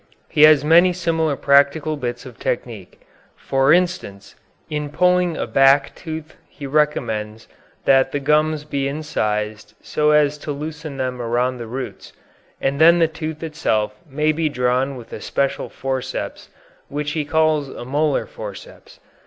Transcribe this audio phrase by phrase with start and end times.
[0.29, 2.99] He has many similar practical bits of technique.
[3.37, 4.35] For instance,
[4.67, 7.47] in pulling a back tooth he recommends
[7.85, 12.13] that the gums be incised so as to loosen them around the roots,
[12.59, 16.49] and then the tooth itself may be drawn with a special forceps
[16.87, 18.99] which he calls a molar forceps.